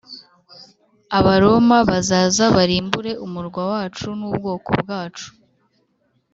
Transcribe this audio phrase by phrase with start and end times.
[1.17, 5.27] abaroma bazaza barimbure umurwa wacu n ubwoko bwacu